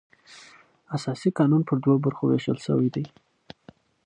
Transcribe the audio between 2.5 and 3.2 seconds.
سوى دئ.